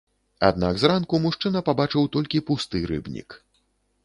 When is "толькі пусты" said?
2.17-2.83